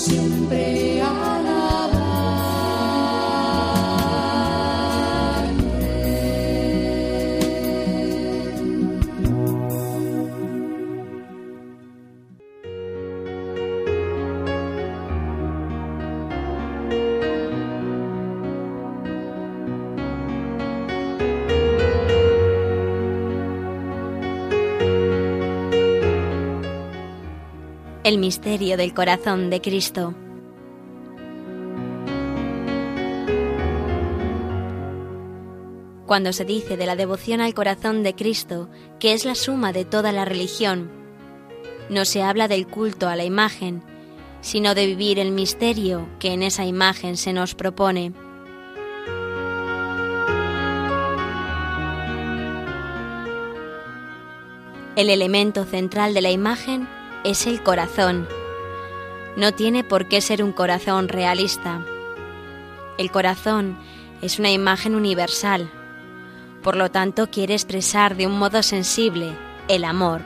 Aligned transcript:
Siempre 0.00 0.99
El 28.02 28.16
misterio 28.16 28.78
del 28.78 28.94
corazón 28.94 29.50
de 29.50 29.60
Cristo. 29.60 30.14
Cuando 36.06 36.32
se 36.32 36.46
dice 36.46 36.78
de 36.78 36.86
la 36.86 36.96
devoción 36.96 37.42
al 37.42 37.52
corazón 37.52 38.02
de 38.02 38.14
Cristo, 38.14 38.70
que 38.98 39.12
es 39.12 39.26
la 39.26 39.34
suma 39.34 39.74
de 39.74 39.84
toda 39.84 40.12
la 40.12 40.24
religión, 40.24 40.90
no 41.90 42.06
se 42.06 42.22
habla 42.22 42.48
del 42.48 42.66
culto 42.66 43.06
a 43.06 43.16
la 43.16 43.24
imagen, 43.24 43.82
sino 44.40 44.74
de 44.74 44.86
vivir 44.86 45.18
el 45.18 45.30
misterio 45.30 46.08
que 46.18 46.32
en 46.32 46.42
esa 46.42 46.64
imagen 46.64 47.18
se 47.18 47.34
nos 47.34 47.54
propone. 47.54 48.14
El 54.96 55.10
elemento 55.10 55.66
central 55.66 56.14
de 56.14 56.22
la 56.22 56.30
imagen 56.30 56.88
es 57.24 57.46
el 57.46 57.62
corazón. 57.62 58.26
No 59.36 59.52
tiene 59.52 59.84
por 59.84 60.08
qué 60.08 60.20
ser 60.20 60.42
un 60.42 60.52
corazón 60.52 61.08
realista. 61.08 61.84
El 62.98 63.10
corazón 63.10 63.78
es 64.22 64.38
una 64.38 64.50
imagen 64.50 64.94
universal, 64.94 65.70
por 66.62 66.76
lo 66.76 66.90
tanto 66.90 67.30
quiere 67.30 67.54
expresar 67.54 68.16
de 68.16 68.26
un 68.26 68.38
modo 68.38 68.62
sensible 68.62 69.32
el 69.68 69.84
amor. 69.84 70.22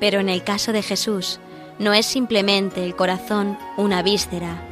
Pero 0.00 0.18
en 0.18 0.28
el 0.28 0.42
caso 0.42 0.72
de 0.72 0.82
Jesús, 0.82 1.38
no 1.78 1.94
es 1.94 2.06
simplemente 2.06 2.84
el 2.84 2.96
corazón 2.96 3.56
una 3.76 4.02
víscera, 4.02 4.68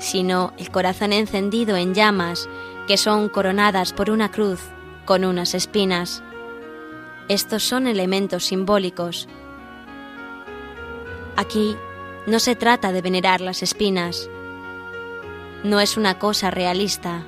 sino 0.00 0.52
el 0.56 0.70
corazón 0.70 1.12
encendido 1.12 1.76
en 1.76 1.94
llamas 1.94 2.48
que 2.92 2.98
son 2.98 3.30
coronadas 3.30 3.94
por 3.94 4.10
una 4.10 4.30
cruz 4.30 4.60
con 5.06 5.24
unas 5.24 5.54
espinas. 5.54 6.22
Estos 7.26 7.62
son 7.62 7.86
elementos 7.86 8.44
simbólicos. 8.44 9.30
Aquí 11.34 11.74
no 12.26 12.38
se 12.38 12.54
trata 12.54 12.92
de 12.92 13.00
venerar 13.00 13.40
las 13.40 13.62
espinas, 13.62 14.28
no 15.64 15.80
es 15.80 15.96
una 15.96 16.18
cosa 16.18 16.50
realista, 16.50 17.22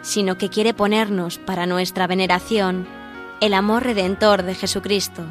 sino 0.00 0.38
que 0.38 0.48
quiere 0.48 0.72
ponernos 0.72 1.36
para 1.36 1.66
nuestra 1.66 2.06
veneración 2.06 2.88
el 3.42 3.52
amor 3.52 3.82
redentor 3.82 4.44
de 4.44 4.54
Jesucristo, 4.54 5.24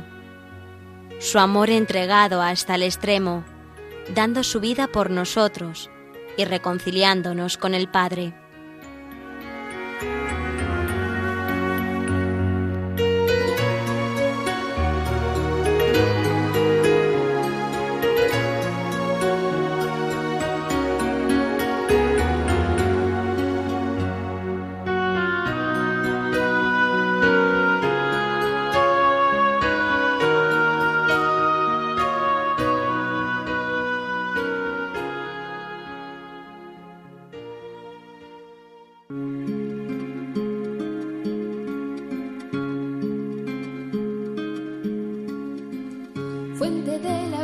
su 1.19 1.39
amor 1.39 1.71
entregado 1.71 2.43
hasta 2.43 2.75
el 2.75 2.83
extremo, 2.83 3.43
dando 4.13 4.43
su 4.43 4.59
vida 4.59 4.85
por 4.85 5.09
nosotros 5.09 5.89
y 6.37 6.45
reconciliándonos 6.45 7.57
con 7.57 7.73
el 7.73 7.89
Padre. 7.89 8.35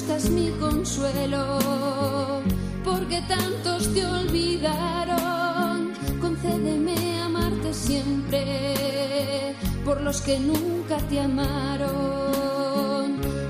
Buscas 0.00 0.30
mi 0.30 0.48
consuelo, 0.58 1.58
porque 2.84 3.20
tantos 3.28 3.92
te 3.92 4.06
olvidaron, 4.06 5.92
concédeme 6.20 7.20
amarte 7.20 7.74
siempre 7.74 9.54
por 9.84 10.00
los 10.00 10.22
que 10.22 10.38
nunca 10.38 10.96
te 11.08 11.20
amaron. 11.20 11.90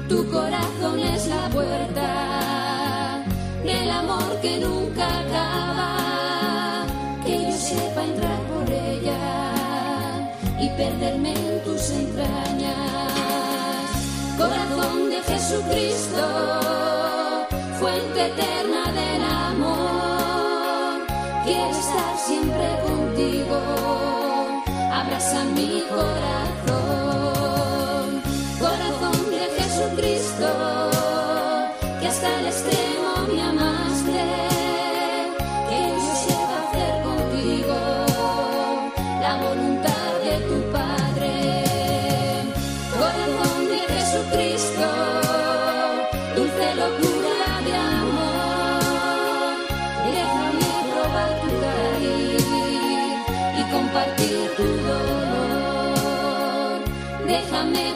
Tu 0.08 0.28
corazón 0.28 0.98
es 0.98 1.28
la 1.28 1.48
puerta 1.50 3.24
del 3.64 3.90
amor 3.90 4.40
que 4.42 4.58
nunca 4.58 5.20
acaba, 5.20 5.69
abraza 25.20 25.44
mi 25.44 25.82
corazón. 25.88 27.09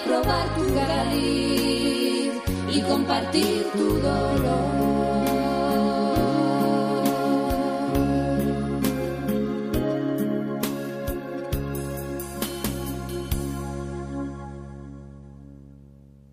Probar 0.05 0.47
tu 0.55 0.75
cariz 0.75 2.33
y 2.71 2.81
compartir 2.83 3.67
tu 3.73 3.99
dolor. 4.01 4.84